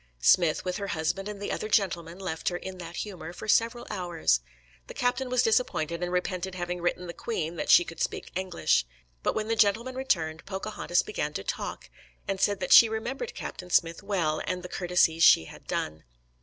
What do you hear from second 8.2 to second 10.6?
English. But when the gentlemen returned